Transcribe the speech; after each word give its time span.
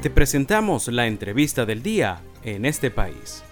Te 0.00 0.10
presentamos 0.10 0.86
la 0.86 1.08
entrevista 1.08 1.66
del 1.66 1.82
día 1.82 2.22
en 2.44 2.64
este 2.64 2.88
país. 2.88 3.42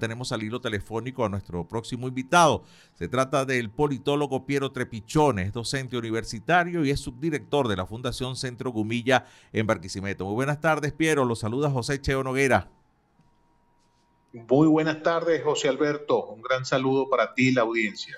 tenemos 0.00 0.32
al 0.32 0.42
hilo 0.42 0.60
telefónico 0.60 1.24
a 1.24 1.28
nuestro 1.28 1.68
próximo 1.68 2.08
invitado. 2.08 2.64
Se 2.94 3.06
trata 3.06 3.44
del 3.44 3.70
politólogo 3.70 4.46
Piero 4.46 4.72
Trepichones, 4.72 5.46
es 5.46 5.52
docente 5.52 5.96
universitario 5.96 6.84
y 6.84 6.90
es 6.90 6.98
subdirector 6.98 7.68
de 7.68 7.76
la 7.76 7.86
Fundación 7.86 8.34
Centro 8.34 8.72
Gumilla 8.72 9.26
en 9.52 9.64
Barquisimeto. 9.64 10.24
Muy 10.24 10.34
buenas 10.34 10.60
tardes, 10.60 10.92
Piero. 10.92 11.24
Los 11.24 11.38
saluda 11.38 11.70
José 11.70 12.00
Cheo 12.00 12.24
Noguera. 12.24 12.68
Muy 14.32 14.66
buenas 14.66 15.04
tardes, 15.04 15.44
José 15.44 15.68
Alberto. 15.68 16.24
Un 16.24 16.42
gran 16.42 16.64
saludo 16.64 17.08
para 17.08 17.32
ti 17.34 17.50
y 17.50 17.52
la 17.52 17.62
audiencia. 17.62 18.16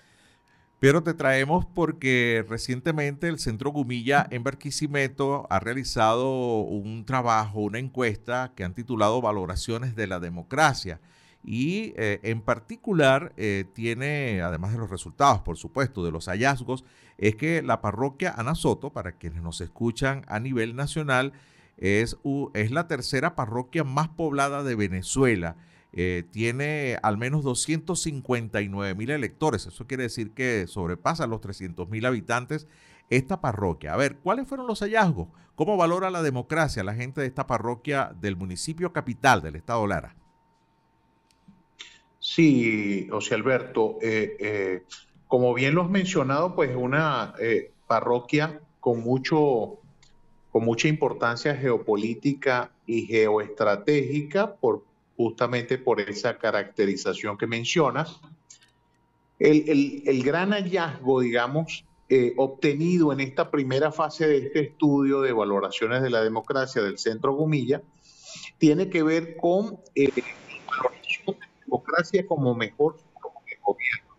Pero 0.85 1.03
te 1.03 1.14
traemos 1.14 1.65
porque 1.65 2.45
recientemente 2.47 3.29
el 3.29 3.38
Centro 3.38 3.70
Gumilla 3.70 4.27
en 4.30 4.45
Barquisimeto 4.45 5.47
ha 5.48 5.59
realizado 5.59 6.60
un 6.60 7.07
trabajo, 7.07 7.60
una 7.60 7.79
encuesta 7.79 8.52
que 8.55 8.65
han 8.65 8.74
titulado 8.74 9.23
Valoraciones 9.23 9.97
de 9.97 10.07
la 10.07 10.20
Democracia. 10.20 11.01
Y 11.43 11.95
eh, 11.97 12.20
en 12.23 12.43
particular 12.43 13.33
eh, 13.38 13.65
tiene, 13.73 14.43
además 14.43 14.73
de 14.73 14.79
los 14.79 14.91
resultados, 14.91 15.41
por 15.41 15.57
supuesto, 15.57 16.05
de 16.05 16.10
los 16.10 16.27
hallazgos, 16.27 16.85
es 17.16 17.35
que 17.35 17.62
la 17.62 17.80
parroquia 17.80 18.35
Ana 18.37 18.55
Soto, 18.55 18.93
para 18.93 19.12
quienes 19.12 19.41
nos 19.41 19.62
escuchan 19.62 20.27
a 20.29 20.38
nivel 20.38 20.77
nacional, 20.77 21.32
es, 21.79 22.19
es 22.52 22.71
la 22.73 22.88
tercera 22.88 23.35
parroquia 23.35 23.85
más 23.85 24.09
poblada 24.09 24.62
de 24.62 24.74
Venezuela 24.74 25.57
eh, 25.97 26.25
tiene 26.33 26.98
al 27.05 27.16
menos 27.16 27.45
259 27.45 28.95
mil 28.97 29.11
electores. 29.11 29.66
Eso 29.66 29.87
quiere 29.87 30.02
decir 30.02 30.33
que 30.33 30.66
sobrepasa 30.66 31.29
los 31.29 31.41
300 31.41 31.89
mil 31.89 32.05
habitantes 32.05 32.66
esta 33.11 33.41
parroquia. 33.41 33.95
A 33.95 33.96
ver, 33.96 34.16
¿cuáles 34.16 34.49
fueron 34.49 34.66
los 34.66 34.80
hallazgos? 34.80 35.29
¿Cómo 35.55 35.77
valora 35.77 36.10
la 36.10 36.23
democracia 36.23 36.83
la 36.83 36.95
gente 36.95 37.21
de 37.21 37.29
esta 37.29 37.46
parroquia 37.46 38.13
del 38.21 38.35
municipio 38.35 38.93
capital 38.93 39.41
del 39.41 39.55
estado 39.55 39.87
Lara? 39.87 40.16
Sí, 42.18 43.07
José 43.09 43.37
Alberto, 43.37 43.99
eh, 44.02 44.37
eh, 44.40 44.83
como 45.29 45.55
bien 45.55 45.77
lo 45.77 45.83
has 45.83 45.90
mencionado, 45.90 46.57
pues 46.57 46.74
una 46.74 47.35
parroquia 47.87 48.61
con 48.80 49.01
mucho 49.01 49.79
con 50.51 50.65
mucha 50.65 50.87
importancia 50.87 51.57
geopolítica 51.57 52.71
y 52.87 53.07
geoestratégica 53.07 54.55
por 54.55 54.85
justamente 55.16 55.79
por 55.79 56.01
esa 56.01 56.38
caracterización 56.38 57.38
que 57.38 57.46
mencionas. 57.46 58.20
El, 59.38 60.23
gran 60.24 60.51
hallazgo, 60.52 61.21
digamos, 61.21 61.84
eh, 62.09 62.34
obtenido 62.37 63.12
en 63.12 63.21
esta 63.21 63.51
primera 63.51 63.90
fase 63.93 64.26
de 64.26 64.38
este 64.38 64.60
estudio 64.60 65.21
de 65.21 65.32
valoraciones 65.32 66.03
de 66.03 66.10
la 66.10 66.22
democracia 66.22 66.82
del 66.82 66.98
Centro 66.98 67.34
Gumilla, 67.34 67.82
tiene 68.59 68.88
que 68.88 69.03
ver 69.03 69.37
con 69.37 69.78
eh, 69.94 70.10
la 70.16 70.66
valoración 70.66 71.26
de 71.26 71.41
la 71.41 71.60
democracia 71.65 72.26
como 72.26 72.54
mejor 72.54 72.97
forma 73.21 73.41
de 73.47 73.59
gobierno. 73.62 74.15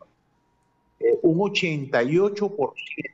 Eh, 0.99 1.19
un 1.23 1.39
88% 1.39 3.11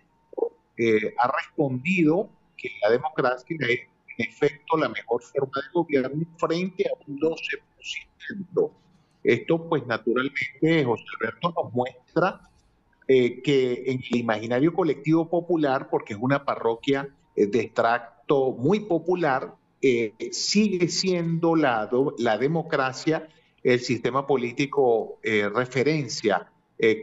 ha 1.17 1.31
respondido 1.31 2.27
que 2.57 2.71
la 2.81 2.89
democracia 2.89 3.55
es 3.69 3.81
en 4.17 4.27
efecto 4.27 4.77
la 4.77 4.89
mejor 4.89 5.21
forma 5.21 5.61
de 5.61 5.71
gobierno 5.73 6.25
frente 6.38 6.85
a 6.88 6.93
un 7.07 7.19
12% 7.19 7.35
esto, 9.23 9.69
pues 9.69 9.85
naturalmente, 9.85 10.83
José 10.85 11.03
Alberto 11.19 11.53
nos 11.55 11.73
muestra 11.73 12.41
eh, 13.13 13.41
que 13.41 13.83
en 13.88 14.01
el 14.09 14.17
imaginario 14.19 14.73
colectivo 14.73 15.29
popular, 15.29 15.89
porque 15.89 16.13
es 16.13 16.19
una 16.21 16.45
parroquia 16.45 17.09
eh, 17.35 17.47
de 17.47 17.59
extracto 17.59 18.51
muy 18.51 18.81
popular, 18.81 19.55
eh, 19.81 20.13
sigue 20.31 20.88
siendo 20.88 21.56
la, 21.56 21.89
democracia 22.39 23.28
el 23.63 23.79
sistema 23.81 24.25
político 24.25 25.19
referencia 25.23 26.51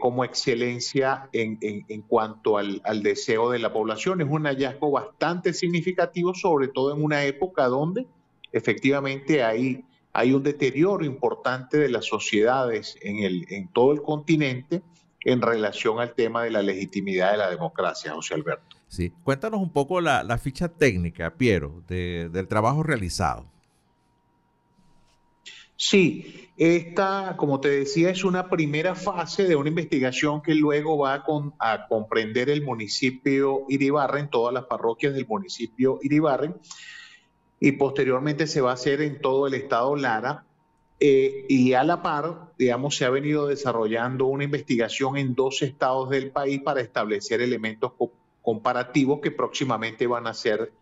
como 0.01 0.25
excelencia 0.25 1.29
en, 1.33 2.03
cuanto 2.03 2.57
al, 2.57 3.03
deseo 3.03 3.51
de 3.51 3.59
la 3.59 3.73
población. 3.73 4.21
Es 4.21 4.29
un 4.31 4.45
hallazgo 4.45 4.91
bastante 4.91 5.53
significativo, 5.53 6.35
sobre 6.35 6.69
todo 6.69 6.95
en 6.95 7.05
una 7.05 7.25
época 7.25 7.67
donde 7.67 8.07
efectivamente 8.53 9.43
hay 9.45 9.85
hay 10.19 10.33
un 10.33 10.43
deterioro 10.43 11.05
importante 11.05 11.79
de 11.79 11.89
las 11.89 12.07
sociedades 12.07 12.99
en, 13.03 13.21
el, 13.21 13.47
en 13.51 13.69
todo 13.69 13.93
el 13.93 14.03
continente 14.03 14.83
en 15.21 15.41
relación 15.41 16.01
al 16.01 16.15
tema 16.15 16.43
de 16.43 16.51
la 16.51 16.61
legitimidad 16.61 17.31
de 17.31 17.39
la 17.39 17.49
democracia, 17.49 18.15
José 18.15 18.35
Alberto. 18.35 18.77
Sí, 18.89 19.13
cuéntanos 19.23 19.61
un 19.61 19.73
poco 19.73 20.01
la, 20.01 20.39
ficha 20.39 20.69
técnica, 20.69 21.35
Piero, 21.37 21.85
del 21.87 22.49
trabajo 22.49 22.83
realizado. 22.83 23.47
Sí, 25.77 26.51
esta, 26.57 27.37
como 27.37 27.61
te 27.61 27.69
decía, 27.69 28.11
es 28.11 28.25
una 28.25 28.51
primera 28.51 28.97
fase 28.97 29.45
de 29.45 29.55
una 29.55 29.69
investigación 29.69 30.43
que 30.43 30.57
luego 30.57 30.99
va 30.99 31.15
a, 31.15 31.25
a 31.61 31.87
comprender 31.87 32.51
el 32.51 32.65
municipio 32.65 33.67
Iribarren, 33.69 34.29
todas 34.29 34.53
las 34.53 34.65
parroquias 34.65 35.15
del 35.15 35.29
municipio 35.29 36.01
Iribarren, 36.03 36.57
y 37.61 37.73
posteriormente 37.73 38.47
se 38.47 38.61
va 38.61 38.71
a 38.71 38.75
hacer 38.75 39.01
en 39.01 39.21
todo 39.21 39.47
el 39.47 39.55
estado 39.55 39.97
Lara. 39.97 40.45
Eh, 41.01 41.47
y 41.49 41.75
a 41.75 41.85
la 41.85 42.03
par, 42.03 42.53
digamos, 42.59 42.97
se 42.97 43.05
ha 43.05 43.11
venido 43.11 43.47
desarrollando 43.47 44.27
una 44.27 44.45
investigación 44.45 45.17
en 45.17 45.35
dos 45.35 45.63
estados 45.63 46.11
del 46.11 46.33
país 46.33 46.61
para 46.61 46.81
establecer 46.81 47.41
elementos 47.41 47.93
comparativos 48.43 49.21
que 49.21 49.31
próximamente 49.31 50.07
van 50.09 50.27
a 50.27 50.35
ser 50.35 50.73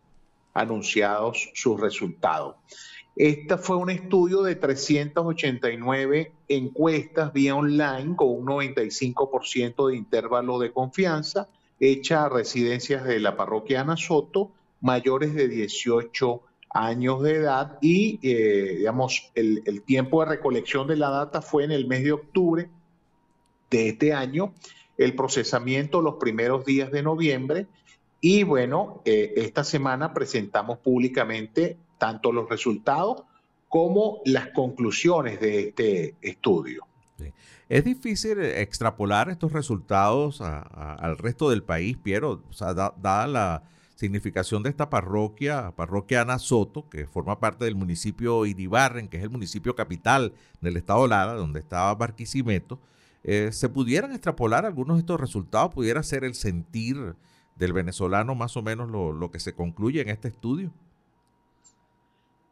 anunciados 0.54 1.50
sus 1.54 1.78
resultados. 1.78 2.56
Este 3.14 3.56
fue 3.56 3.76
un 3.76 3.90
estudio 3.90 4.42
de 4.42 4.56
389 4.56 6.32
encuestas 6.48 7.32
vía 7.32 7.54
online 7.54 8.14
con 8.16 8.28
un 8.28 8.46
95% 8.46 9.88
de 9.88 9.96
intervalo 9.96 10.58
de 10.58 10.72
confianza 10.72 11.48
hecha 11.78 12.24
a 12.24 12.28
residencias 12.28 13.04
de 13.04 13.20
la 13.20 13.36
parroquia 13.36 13.82
Ana 13.82 13.96
Soto 13.96 14.50
mayores 14.80 15.34
de 15.34 15.48
18 15.48 16.26
años 16.26 16.55
de 17.22 17.34
edad 17.34 17.78
y, 17.80 18.18
eh, 18.22 18.76
digamos, 18.78 19.30
el, 19.34 19.82
tiempo 19.82 20.20
de 20.20 20.30
recolección 20.30 20.86
de 20.86 20.96
la 20.96 21.10
data 21.10 21.40
fue 21.40 21.64
en 21.64 21.72
el 21.72 21.86
mes 21.86 22.04
de 22.04 22.12
octubre 22.12 22.68
de 23.70 23.88
este 23.88 24.12
año, 24.12 24.52
el 24.98 25.14
procesamiento 25.14 26.02
los 26.02 26.16
primeros 26.16 26.64
días 26.64 26.90
de 26.90 27.02
noviembre 27.02 27.66
y 28.20 28.42
bueno, 28.42 29.02
eh, 29.04 29.34
esta 29.36 29.64
semana 29.64 30.12
presentamos 30.12 30.78
públicamente 30.78 31.76
tanto 31.98 32.32
los 32.32 32.48
resultados 32.48 33.22
como 33.68 34.20
las 34.24 34.48
conclusiones 34.48 35.40
de 35.40 35.68
este 35.68 36.14
estudio. 36.20 36.86
Es 37.68 37.84
difícil 37.84 38.40
extrapolar 38.40 39.28
estos 39.28 39.52
resultados 39.52 40.40
al 40.40 41.18
resto 41.18 41.50
del 41.50 41.62
país, 41.62 41.96
Piero, 41.96 42.42
o 42.48 42.52
sea, 42.52 42.74
dada 42.74 43.26
la 43.26 43.62
significación 43.96 44.62
de 44.62 44.68
esta 44.68 44.90
parroquia, 44.90 45.72
parroquia 45.74 46.20
Ana 46.20 46.38
Soto, 46.38 46.88
que 46.88 47.06
forma 47.06 47.40
parte 47.40 47.64
del 47.64 47.74
municipio 47.74 48.44
Iribarren, 48.44 49.08
que 49.08 49.16
es 49.16 49.22
el 49.22 49.30
municipio 49.30 49.74
capital 49.74 50.34
del 50.60 50.76
estado 50.76 51.08
Lara, 51.08 51.32
donde 51.32 51.60
estaba 51.60 51.94
Barquisimeto, 51.94 52.78
eh, 53.24 53.50
se 53.52 53.68
pudieran 53.70 54.12
extrapolar 54.12 54.66
algunos 54.66 54.98
de 54.98 55.00
estos 55.00 55.18
resultados, 55.18 55.74
pudiera 55.74 56.02
ser 56.02 56.24
el 56.24 56.34
sentir 56.34 57.16
del 57.56 57.72
venezolano 57.72 58.34
más 58.34 58.56
o 58.58 58.62
menos 58.62 58.90
lo, 58.90 59.30
que 59.30 59.40
se 59.40 59.54
concluye 59.54 60.02
en 60.02 60.10
este 60.10 60.28
estudio. 60.28 60.72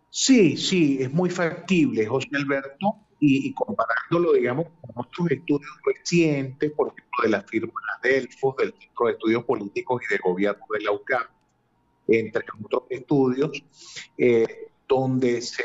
Sí, 0.09 0.57
sí, 0.57 0.99
es 1.01 1.13
muy 1.13 1.29
factible, 1.29 2.07
José 2.07 2.29
Alberto, 2.33 2.97
y, 3.21 3.53
comparándolo, 3.55 4.33
digamos, 4.33 4.67
con 4.81 4.91
otros 5.05 5.31
estudios 5.31 5.71
recientes, 5.85 6.73
por 6.73 6.89
ejemplo, 6.89 7.23
de 7.23 7.29
la 7.29 7.43
firma 7.43 7.73
Delfos, 8.03 8.55
del 8.57 8.75
Centro 8.79 9.07
de 9.07 9.13
Estudios 9.13 9.45
Políticos 9.45 10.03
y 10.09 10.13
de 10.13 10.21
Gobierno 10.23 10.65
de 10.71 10.85
la 10.85 10.93
UCAP, 10.93 11.34
entre 12.09 12.45
otros 12.63 12.85
estudios, 12.91 13.65
eh, 14.19 14.69
donde 14.89 15.41
se, 15.41 15.65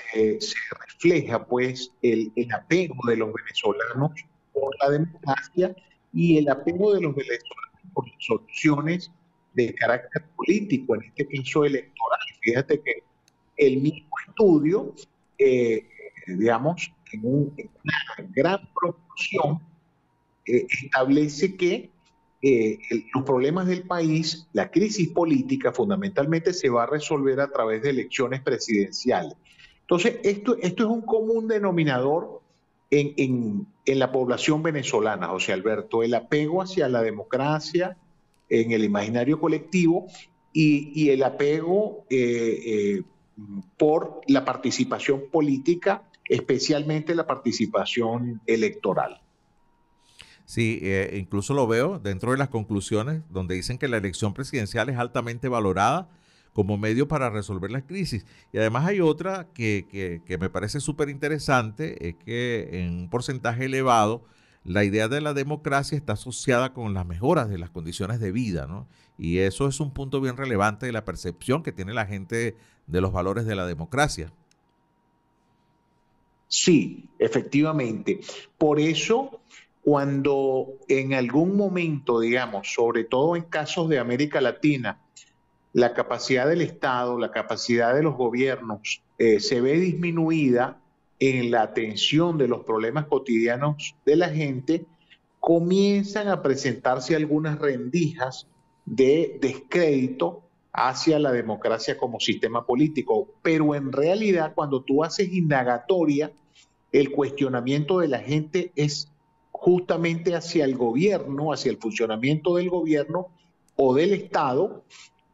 refleja 0.88 1.46
pues 1.46 1.92
el, 2.02 2.32
apego 2.54 2.96
de 3.08 3.18
los 3.18 3.34
venezolanos 3.34 4.12
por 4.54 4.76
la 4.82 4.90
democracia 4.92 5.76
y 6.14 6.38
el 6.38 6.50
apego 6.50 6.94
de 6.94 7.02
los 7.02 7.16
venezolanos 7.16 7.82
por 7.94 8.06
soluciones 8.20 9.12
de 9.54 9.74
carácter 9.76 10.24
político, 10.36 10.96
en 10.96 11.04
este 11.04 11.28
caso 11.28 11.66
electoral. 11.66 12.20
Fíjate 12.42 12.82
que 12.82 13.04
el 13.58 13.82
mismo 13.82 14.10
estudio, 14.28 14.96
eh, 15.38 15.88
digamos, 16.28 16.92
en, 17.12 17.26
una 17.26 18.30
gran 18.30 18.70
proporción, 18.74 19.62
eh, 20.46 20.66
establece 20.70 21.56
que 21.56 21.90
eh, 22.42 22.80
los 23.14 23.24
problemas 23.26 23.68
del 23.68 23.84
país, 23.84 24.48
la 24.54 24.72
crisis 24.72 25.10
política 25.10 25.74
fundamentalmente 25.74 26.54
se 26.54 26.70
va 26.70 26.84
a 26.84 26.86
resolver 26.86 27.42
a 27.42 27.52
través 27.52 27.82
de 27.84 27.90
elecciones 27.90 28.42
presidenciales. 28.42 29.36
Entonces, 29.82 30.20
esto, 30.24 30.56
esto 30.62 30.84
es 30.84 30.90
un 30.90 31.02
común 31.02 31.50
denominador 31.50 32.42
en, 32.92 33.68
en, 33.86 34.00
la 34.00 34.12
población 34.12 34.64
venezolana, 34.64 35.28
José 35.28 35.52
Alberto, 35.52 36.02
el 36.02 36.14
apego 36.14 36.62
hacia 36.62 36.88
la 36.88 37.02
democracia 37.02 37.98
en 38.48 38.72
el 38.72 38.84
imaginario 38.84 39.40
colectivo 39.40 40.08
y, 40.54 41.10
el 41.10 41.24
apego 41.24 42.06
eh, 42.10 43.04
por 43.78 44.22
la 44.28 44.46
participación 44.46 45.24
política, 45.32 46.04
especialmente 46.26 47.14
la 47.14 47.28
participación 47.28 48.42
electoral. 48.46 49.22
Sí, 50.50 50.82
incluso 51.14 51.54
lo 51.54 51.68
veo 51.68 52.00
dentro 52.00 52.32
de 52.32 52.38
las 52.40 52.50
conclusiones 52.50 53.22
donde 53.30 53.54
dicen 53.54 53.78
que 53.78 53.88
la 53.88 53.98
elección 53.98 54.34
presidencial 54.34 54.90
es 54.90 54.98
altamente 54.98 55.48
valorada 55.48 56.10
como 56.54 56.76
medio 56.76 57.08
para 57.08 57.30
resolver 57.30 57.70
la 57.70 57.86
crisis. 57.86 58.26
Y 58.52 58.58
además 58.58 58.88
hay 58.88 59.00
otra 59.00 59.48
que, 59.54 60.24
me 60.40 60.50
parece 60.50 60.80
súper 60.80 61.10
interesante, 61.10 62.10
es 62.10 62.16
que 62.16 62.68
en 62.80 63.02
un 63.02 63.10
porcentaje 63.12 63.66
elevado 63.66 64.24
la 64.64 64.84
idea 64.84 65.08
de 65.08 65.22
la 65.22 65.36
democracia 65.36 65.96
está 65.96 66.14
asociada 66.14 66.74
con 66.74 66.96
las 66.96 67.06
mejoras 67.06 67.48
de 67.48 67.60
las 67.60 67.70
condiciones 67.70 68.20
de 68.20 68.32
vida, 68.32 68.66
¿no? 68.66 68.88
Y 69.20 69.38
eso 69.38 69.68
es 69.68 69.80
un 69.80 69.94
punto 69.94 70.20
bien 70.20 70.36
relevante 70.36 70.88
de 70.88 70.94
la 70.94 71.06
percepción 71.06 71.62
que 71.62 71.72
tiene 71.72 71.94
la 71.94 72.08
gente 72.08 72.58
de 72.88 73.02
los 73.02 73.14
valores 73.14 73.46
de 73.46 73.56
la 73.56 73.68
democracia. 73.68 74.34
Sí, 76.48 77.08
efectivamente. 77.20 78.22
Por 78.58 78.80
eso, 78.80 79.40
cuando 79.84 80.78
en 80.88 81.14
algún 81.14 81.56
momento, 81.56 82.20
digamos, 82.20 82.74
sobre 82.74 83.04
todo 83.06 83.36
en 83.36 83.44
casos 83.44 83.90
de 83.90 84.00
América 84.00 84.42
Latina, 84.42 85.00
la 85.74 85.94
capacidad 85.94 86.48
del 86.48 86.62
Estado, 86.62 87.18
la 87.18 87.32
capacidad 87.32 87.94
de 87.94 88.04
los 88.04 88.16
gobiernos 88.16 89.02
eh, 89.18 89.40
se 89.40 89.62
ve 89.62 89.74
disminuida 89.74 90.82
en 91.20 91.52
la 91.52 91.62
atención 91.62 92.38
de 92.38 92.48
los 92.48 92.64
problemas 92.64 93.06
cotidianos 93.06 93.96
de 94.06 94.16
la 94.16 94.30
gente, 94.30 94.86
comienzan 95.40 96.28
a 96.28 96.42
presentarse 96.42 97.16
algunas 97.16 97.60
rendijas 97.60 98.48
de 98.86 99.38
descrédito 99.42 100.44
hacia 100.72 101.20
la 101.20 101.32
democracia 101.32 101.98
como 101.98 102.20
sistema 102.20 102.66
político. 102.66 103.28
Pero 103.42 103.76
en 103.76 103.92
realidad, 103.92 104.54
cuando 104.56 104.82
tú 104.82 105.04
haces 105.04 105.32
indagatoria, 105.32 106.32
el 106.92 107.12
cuestionamiento 107.12 108.00
de 108.00 108.08
la 108.08 108.20
gente 108.20 108.72
es 108.76 109.09
justamente 109.62 110.36
hacia 110.36 110.64
el 110.64 110.78
gobierno, 110.78 111.52
hacia 111.52 111.70
el 111.70 111.78
funcionamiento 111.78 112.56
del 112.56 112.70
gobierno 112.70 113.28
o 113.76 113.94
del 113.94 114.14
Estado, 114.14 114.86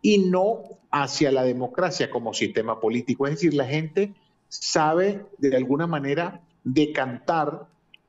y 0.01 0.17
no 0.17 0.63
hacia 0.89 1.31
la 1.31 1.43
democracia 1.43 2.09
como 2.09 2.33
sistema 2.33 2.79
político. 2.79 3.27
Es 3.27 3.35
decir, 3.35 3.53
la 3.53 3.65
gente 3.65 4.15
sabe 4.47 5.25
de 5.37 5.55
alguna 5.55 5.85
manera 5.85 6.41
decantar 6.63 7.67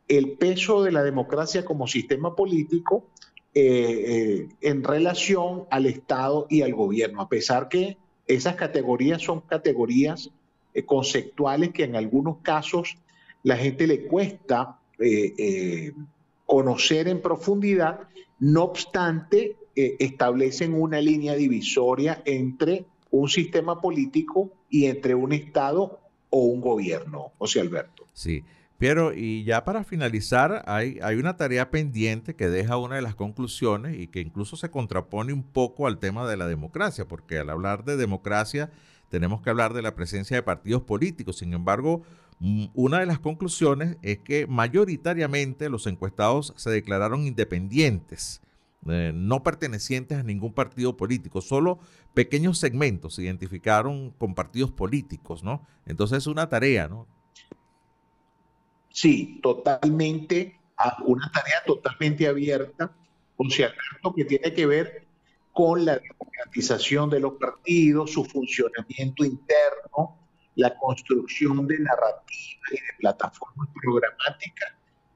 el 0.08 0.32
peso 0.32 0.82
de 0.82 0.92
la 0.92 1.02
democracia 1.02 1.66
como 1.66 1.86
sistema 1.86 2.34
político 2.34 3.10
eh, 3.54 3.62
eh, 3.62 4.48
en 4.62 4.84
relación 4.84 5.64
al 5.70 5.84
Estado 5.84 6.46
y 6.48 6.62
al 6.62 6.74
gobierno, 6.74 7.20
a 7.20 7.28
pesar 7.28 7.68
que 7.68 7.98
esas 8.26 8.56
categorías 8.56 9.20
son 9.20 9.42
categorías 9.42 10.30
eh, 10.72 10.84
conceptuales 10.84 11.72
que 11.72 11.84
en 11.84 11.96
algunos 11.96 12.38
casos 12.38 12.96
la 13.42 13.56
gente 13.56 13.86
le 13.86 14.06
cuesta 14.06 14.78
conocer 16.46 17.08
en 17.08 17.20
profundidad, 17.20 18.08
no 18.38 18.64
obstante, 18.64 19.56
eh, 19.74 19.96
establecen 19.98 20.72
una 20.72 21.02
línea 21.02 21.34
divisoria 21.34 22.22
entre 22.24 22.86
un 23.10 23.28
sistema 23.28 23.80
político 23.80 24.50
y 24.70 24.86
entre 24.86 25.14
un 25.14 25.32
Estado 25.32 26.00
o 26.30 26.44
un 26.44 26.62
gobierno, 26.62 27.32
José 27.38 27.60
Alberto. 27.60 28.06
Sí. 28.14 28.42
Pero, 28.78 29.14
y 29.14 29.44
ya 29.44 29.64
para 29.64 29.84
finalizar, 29.84 30.62
hay, 30.66 30.98
hay 31.02 31.16
una 31.16 31.36
tarea 31.36 31.70
pendiente 31.70 32.36
que 32.36 32.48
deja 32.48 32.76
una 32.76 32.96
de 32.96 33.02
las 33.02 33.14
conclusiones 33.14 33.98
y 33.98 34.08
que 34.08 34.20
incluso 34.20 34.56
se 34.56 34.70
contrapone 34.70 35.32
un 35.32 35.42
poco 35.42 35.86
al 35.86 35.98
tema 35.98 36.28
de 36.28 36.36
la 36.36 36.46
democracia, 36.46 37.06
porque 37.06 37.38
al 37.38 37.48
hablar 37.48 37.84
de 37.84 37.96
democracia 37.96 38.70
tenemos 39.08 39.40
que 39.40 39.50
hablar 39.50 39.72
de 39.72 39.82
la 39.82 39.94
presencia 39.94 40.36
de 40.36 40.42
partidos 40.42 40.82
políticos. 40.82 41.38
Sin 41.38 41.54
embargo, 41.54 42.02
una 42.38 43.00
de 43.00 43.06
las 43.06 43.18
conclusiones 43.18 43.96
es 44.02 44.18
que 44.18 44.46
mayoritariamente 44.46 45.70
los 45.70 45.86
encuestados 45.86 46.52
se 46.56 46.70
declararon 46.70 47.26
independientes 47.26 48.42
eh, 48.88 49.10
no 49.12 49.42
pertenecientes 49.42 50.16
a 50.18 50.22
ningún 50.22 50.52
partido 50.52 50.96
político, 50.96 51.40
solo 51.40 51.80
pequeños 52.14 52.58
segmentos 52.58 53.16
se 53.16 53.22
identificaron 53.22 54.12
con 54.12 54.34
partidos 54.34 54.70
políticos, 54.70 55.42
¿no? 55.42 55.66
Entonces 55.86 56.18
es 56.18 56.26
una 56.28 56.48
tarea, 56.48 56.86
¿no? 56.86 57.08
Sí, 58.90 59.40
totalmente, 59.42 60.60
una 61.04 61.30
tarea 61.32 61.64
totalmente 61.66 62.28
abierta, 62.28 62.94
un 63.38 63.50
cierto 63.50 64.14
que 64.14 64.24
tiene 64.24 64.54
que 64.54 64.66
ver 64.66 65.06
con 65.52 65.84
la 65.84 65.98
democratización 65.98 67.10
de 67.10 67.20
los 67.20 67.32
partidos, 67.34 68.12
su 68.12 68.24
funcionamiento 68.24 69.24
interno, 69.24 70.25
la 70.56 70.76
construcción 70.76 71.66
de 71.66 71.78
narrativas 71.78 72.72
y 72.72 72.74
de 72.74 72.98
plataformas 72.98 73.68
programáticas 73.80 74.72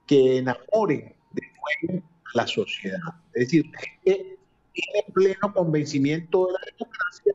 que 0.07 0.39
enamoren 0.39 1.15
de 1.33 1.43
nuevo 1.87 2.07
la 2.35 2.47
sociedad. 2.47 2.99
Es 3.35 3.47
decir, 3.47 3.71
que 4.05 4.39
tiene 4.73 5.05
pleno 5.13 5.53
convencimiento 5.53 6.47
de 6.47 6.53
la 6.53 6.59
democracia, 6.73 7.35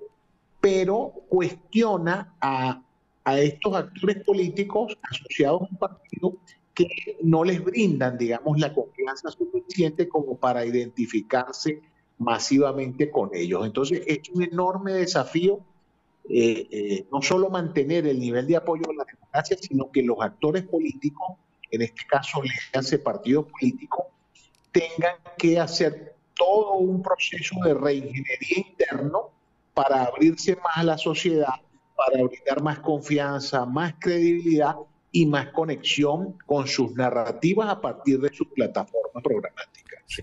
pero 0.62 1.14
cuestiona 1.30 2.34
a, 2.42 2.82
estos 3.38 3.74
actores 3.74 4.24
políticos 4.24 4.96
asociados 5.02 5.64
a 5.64 5.66
un 5.66 5.78
partido 5.78 6.38
que 6.76 7.18
no 7.24 7.44
les 7.44 7.64
brindan, 7.64 8.20
digamos, 8.20 8.60
la 8.60 8.72
confianza 8.72 9.32
suficiente 9.32 10.08
como 10.08 10.38
para 10.38 10.64
identificarse 10.64 11.82
masivamente 12.20 13.10
con 13.10 13.32
ellos. 13.34 13.66
Entonces, 13.66 14.04
es 14.06 14.30
un 14.30 14.44
enorme 14.44 14.94
desafío 14.94 15.66
eh, 16.30 16.68
eh, 16.72 17.08
no 17.12 17.22
solo 17.22 17.50
mantener 17.50 18.08
el 18.08 18.20
nivel 18.20 18.48
de 18.48 18.56
apoyo 18.56 18.84
a 18.90 18.94
la 18.94 19.06
democracia, 19.06 19.58
sino 19.62 19.92
que 19.92 20.02
los 20.02 20.18
actores 20.22 20.64
políticos, 20.64 21.38
en 21.70 21.84
este 21.84 22.04
caso 22.08 22.42
le 22.42 22.52
hace 22.78 23.00
partido 23.00 23.46
político, 23.46 24.08
tengan 24.72 25.16
que 25.38 25.60
hacer 25.60 26.16
todo 26.36 26.74
un 26.74 27.02
proceso 27.02 27.56
de 27.64 27.74
reingeniería 27.74 28.58
interno 28.58 29.32
para 29.74 30.06
abrirse 30.06 30.56
más 30.56 30.78
a 30.78 30.84
la 30.84 30.98
sociedad, 30.98 31.54
para 31.96 32.24
brindar 32.24 32.62
más 32.62 32.80
confianza, 32.80 33.66
más 33.66 33.94
credibilidad 34.00 34.76
y 35.12 35.26
más 35.26 35.50
conexión 35.50 36.38
con 36.46 36.68
sus 36.68 36.94
narrativas 36.94 37.70
a 37.70 37.80
partir 37.80 38.20
de 38.20 38.34
su 38.34 38.50
plataforma 38.50 39.22
programática. 39.22 39.98
Sí. 40.08 40.22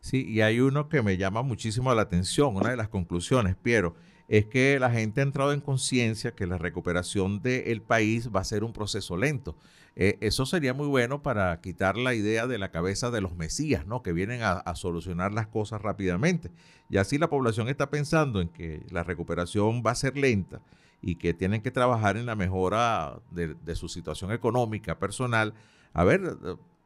Sí, 0.00 0.24
y 0.24 0.40
hay 0.40 0.60
uno 0.60 0.88
que 0.88 1.02
me 1.02 1.16
llama 1.16 1.42
muchísimo 1.42 1.92
la 1.92 2.02
atención, 2.02 2.54
una 2.56 2.70
de 2.70 2.76
las 2.76 2.88
conclusiones, 2.88 3.56
Piero, 3.56 3.96
es 4.28 4.46
que 4.46 4.78
la 4.80 4.90
gente 4.90 5.20
ha 5.20 5.24
entrado 5.24 5.52
en 5.52 5.60
conciencia 5.60 6.34
que 6.34 6.46
la 6.46 6.58
recuperación 6.58 7.40
del 7.40 7.80
país 7.80 8.30
va 8.34 8.40
a 8.40 8.44
ser 8.44 8.64
un 8.64 8.72
proceso 8.72 9.16
lento. 9.16 9.56
Eh, 9.94 10.18
eso 10.20 10.44
sería 10.44 10.74
muy 10.74 10.88
bueno 10.88 11.22
para 11.22 11.58
quitar 11.60 11.96
la 11.96 12.12
idea 12.12 12.46
de 12.46 12.58
la 12.58 12.70
cabeza 12.70 13.10
de 13.10 13.22
los 13.22 13.34
mesías, 13.34 13.86
¿no? 13.86 14.02
Que 14.02 14.12
vienen 14.12 14.42
a, 14.42 14.74
solucionar 14.74 15.32
las 15.32 15.46
cosas 15.46 15.80
rápidamente. 15.80 16.50
Y 16.90 16.98
así 16.98 17.16
la 17.18 17.30
población 17.30 17.68
está 17.68 17.88
pensando 17.88 18.40
en 18.40 18.48
que 18.48 18.82
la 18.90 19.04
recuperación 19.04 19.82
va 19.84 19.92
a 19.92 19.94
ser 19.94 20.18
lenta 20.18 20.60
y 21.00 21.16
que 21.16 21.32
tienen 21.32 21.62
que 21.62 21.70
trabajar 21.70 22.16
en 22.16 22.26
la 22.26 22.34
mejora 22.34 23.20
de, 23.30 23.76
su 23.76 23.88
situación 23.88 24.32
económica, 24.32 24.98
personal. 24.98 25.54
A 25.94 26.04
ver, 26.04 26.36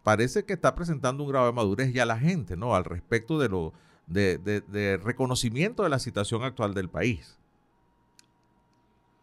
parece 0.05 0.45
que 0.45 0.53
está 0.53 0.75
presentando 0.77 1.25
un 1.25 1.31
grave 1.31 1.53
madurez 1.53 1.93
ya 1.93 2.07
la 2.07 2.19
gente, 2.19 2.57
¿no? 2.57 2.77
Al 2.77 2.85
respecto 2.85 3.41
de 3.41 3.49
lo 3.49 3.73
de, 4.11 4.39
de 4.39 4.97
reconocimiento 4.99 5.85
de 5.85 5.89
la 5.89 5.99
situación 5.99 6.43
actual 6.43 6.75
del 6.75 6.89
país. 6.89 7.39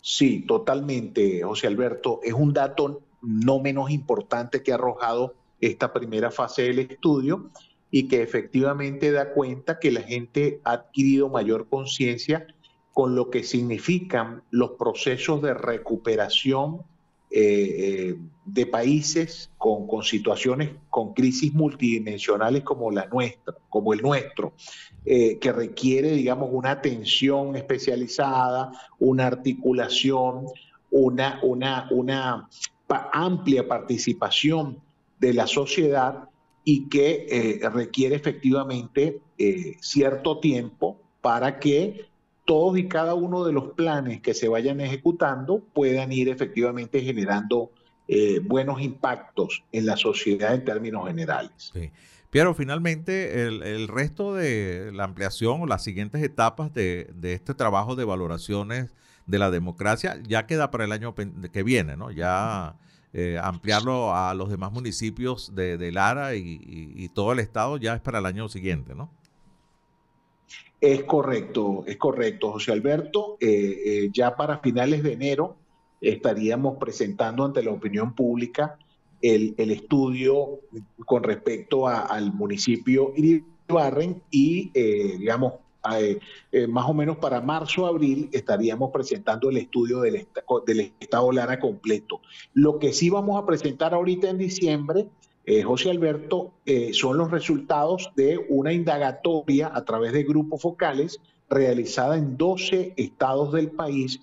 Sí, 0.02 0.46
totalmente, 0.48 1.44
José 1.44 1.68
Alberto. 1.68 2.22
Es 2.24 2.34
un 2.34 2.54
dato 2.54 3.02
no 3.22 3.60
menos 3.60 3.92
importante 3.92 4.64
que 4.64 4.72
ha 4.72 4.76
arrojado 4.76 5.36
esta 5.60 5.92
primera 5.92 6.32
fase 6.32 6.64
del 6.64 6.80
estudio 6.80 7.50
y 7.92 8.08
que 8.08 8.22
efectivamente 8.22 9.12
da 9.12 9.34
cuenta 9.34 9.80
que 9.80 9.92
la 9.92 10.02
gente 10.02 10.62
ha 10.64 10.74
adquirido 10.74 11.30
mayor 11.30 11.68
conciencia 11.68 12.48
con 12.94 13.16
lo 13.16 13.30
que 13.30 13.44
significan 13.44 14.44
los 14.50 14.72
procesos 14.72 15.42
de 15.42 15.54
recuperación 15.54 16.82
eh, 17.30 17.40
eh, 18.10 18.16
de 18.46 18.66
países 18.66 19.52
con, 19.58 19.86
con, 19.86 20.02
situaciones, 20.02 20.70
con 20.90 21.14
crisis 21.14 21.54
multidimensionales 21.54 22.64
como 22.64 22.90
la 22.90 23.06
nuestra, 23.08 23.54
como 23.68 23.94
el 23.94 24.02
nuestro, 24.02 24.54
eh, 25.04 25.38
que 25.38 25.52
requiere, 25.52 26.12
digamos, 26.12 26.50
una 26.54 26.72
atención 26.72 27.58
especializada, 27.58 28.72
una 29.00 29.28
articulación, 29.28 30.46
una, 30.90 31.42
una, 31.44 31.90
una 31.92 32.48
amplia 32.88 33.68
participación 33.68 34.80
de 35.20 35.34
la 35.34 35.48
sociedad 35.48 36.30
y 36.64 36.88
que 36.88 37.60
requiere 37.74 38.16
efectivamente 38.16 39.20
cierto 39.82 40.40
tiempo 40.40 40.98
para 41.22 41.60
que 41.60 42.06
todos 42.48 42.78
y 42.78 42.88
cada 42.88 43.14
uno 43.14 43.44
de 43.44 43.52
los 43.52 43.74
planes 43.74 44.22
que 44.22 44.34
se 44.34 44.48
vayan 44.48 44.80
ejecutando 44.80 45.60
puedan 45.74 46.14
ir 46.14 46.30
efectivamente 46.30 47.02
generando 47.02 47.72
eh, 48.08 48.40
buenos 48.40 48.82
impactos 48.82 49.66
en 49.74 49.86
la 49.86 49.98
sociedad 49.98 50.56
en 50.56 50.64
términos 50.64 51.06
generales. 51.08 51.74
Pero 52.30 52.54
finalmente 52.54 53.44
el, 53.44 53.90
resto 53.90 54.34
de 54.34 54.92
la 54.94 55.04
ampliación 55.04 55.62
o 55.62 55.66
las 55.66 55.84
siguientes 55.84 56.24
etapas 56.24 56.74
de, 56.74 57.14
este 57.22 57.54
trabajo 57.54 57.98
de 57.98 58.06
valoraciones 58.06 58.96
de 59.26 59.40
la 59.40 59.52
democracia 59.52 60.18
ya 60.26 60.46
queda 60.48 60.72
para 60.72 60.86
el 60.86 60.94
año 60.94 61.16
que 61.16 61.64
viene, 61.64 61.98
¿no? 61.98 62.12
Ya 62.12 62.78
eh, 63.12 63.38
ampliarlo 63.44 64.16
a 64.16 64.34
los 64.36 64.50
demás 64.50 64.72
municipios 64.72 65.54
de, 65.54 65.92
Lara 65.92 66.36
y, 66.36 67.10
todo 67.14 67.34
el 67.34 67.40
estado 67.40 67.78
ya 67.78 67.96
es 67.96 68.02
para 68.02 68.20
el 68.20 68.26
año 68.26 68.48
siguiente, 68.48 68.96
¿no? 68.96 69.12
Es 70.80 71.04
correcto, 71.06 71.84
es 71.88 71.98
correcto, 71.98 72.52
José 72.52 72.72
Alberto. 72.72 73.38
Eh, 73.40 73.48
eh, 73.86 74.10
ya 74.14 74.36
para 74.36 74.60
finales 74.60 75.02
de 75.04 75.14
enero 75.14 75.58
estaríamos 76.02 76.78
presentando 76.78 77.44
ante 77.44 77.64
la 77.64 77.72
opinión 77.72 78.14
pública 78.14 78.78
el, 79.22 79.56
estudio 79.58 80.60
con 81.06 81.24
respecto 81.24 81.88
al 81.88 82.34
municipio 82.34 83.14
Iribarren 83.16 84.22
y, 84.30 84.72
eh, 84.74 85.18
digamos, 85.18 85.54
eh, 86.52 86.68
más 86.68 86.86
o 86.90 86.94
menos 86.94 87.18
para 87.18 87.40
marzo 87.40 87.86
abril 87.88 88.30
estaríamos 88.34 88.92
presentando 88.92 89.50
el 89.50 89.58
estudio 89.58 90.02
del, 90.02 90.28
del 90.66 90.94
Estado 91.00 91.32
Lara 91.32 91.60
completo. 91.60 92.22
Lo 92.54 92.78
que 92.78 92.94
sí 92.94 93.10
vamos 93.10 93.42
a 93.42 93.46
presentar 93.46 93.94
ahorita 93.94 94.30
en 94.30 94.38
diciembre 94.38 95.08
José 95.64 95.90
Alberto, 95.90 96.54
son 96.92 97.18
los 97.18 97.32
resultados 97.32 98.12
de 98.16 98.38
una 98.50 98.74
indagatoria 98.74 99.72
a 99.74 99.86
través 99.86 100.12
de 100.12 100.24
grupos 100.24 100.62
focales 100.62 101.22
realizada 101.50 102.18
en 102.18 102.36
12 102.38 102.94
estados 102.98 103.54
del 103.54 103.72
país 103.72 104.20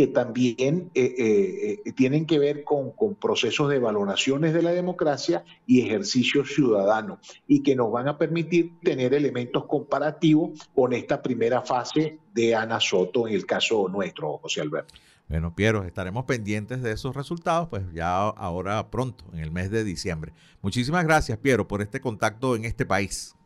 que 0.00 0.06
también 0.06 0.90
eh, 0.94 1.14
eh, 1.18 1.80
eh, 1.84 1.92
tienen 1.92 2.24
que 2.24 2.38
ver 2.38 2.64
con, 2.64 2.94
procesos 3.20 3.68
de 3.68 3.78
valoraciones 3.78 4.54
de 4.54 4.62
la 4.62 4.72
democracia 4.72 5.44
y 5.66 5.82
ejercicio 5.82 6.44
ciudadano 6.44 7.18
y 7.46 7.62
que 7.62 7.76
nos 7.76 7.92
van 7.92 8.08
a 8.08 8.16
permitir 8.16 8.80
tener 8.82 9.12
elementos 9.12 9.66
comparativos 9.66 10.52
con 10.74 10.94
esta 10.94 11.20
primera 11.20 11.60
fase 11.60 12.18
de 12.32 12.54
Ana 12.54 12.80
Soto 12.80 13.28
en 13.28 13.34
el 13.34 13.44
caso 13.44 13.88
nuestro, 13.88 14.38
José 14.38 14.62
Alberto. 14.62 14.94
Bueno, 15.30 15.54
Piero, 15.54 15.84
estaremos 15.84 16.24
pendientes 16.24 16.82
de 16.82 16.90
esos 16.90 17.14
resultados, 17.14 17.68
pues 17.68 17.84
ya 17.92 18.16
ahora 18.16 18.90
pronto, 18.90 19.24
en 19.32 19.38
el 19.38 19.52
mes 19.52 19.70
de 19.70 19.84
diciembre. 19.84 20.32
Muchísimas 20.60 21.04
gracias, 21.04 21.38
Piero, 21.38 21.68
por 21.68 21.82
este 21.82 22.00
contacto 22.00 22.56
en 22.56 22.64
este 22.64 22.84
país. 22.84 23.36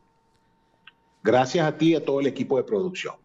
Gracias 1.22 1.66
a 1.66 1.76
ti 1.76 1.90
y 1.90 1.94
a 1.94 2.02
todo 2.02 2.20
el 2.20 2.26
equipo 2.26 2.56
de 2.56 2.64
producción. 2.64 3.16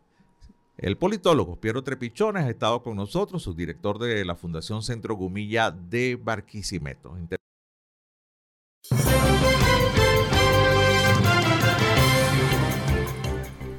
El 0.77 0.97
politólogo 0.97 1.55
Piero 1.55 1.81
Trepichones 1.83 2.43
ha 2.43 2.49
estado 2.49 2.83
con 2.83 2.97
nosotros, 2.97 3.43
subdirector 3.43 3.97
de 3.97 4.25
la 4.25 4.35
Fundación 4.35 4.83
Centro 4.83 5.15
Gumilla 5.15 5.71
de 5.71 6.19
Barquisimeto. 6.21 7.17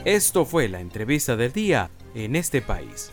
Esto 0.07 0.47
fue 0.47 0.71
la 0.71 0.81
entrevista 0.81 1.37
del 1.37 1.53
día 1.53 1.91
en 2.15 2.35
este 2.35 2.63
país. 2.63 3.13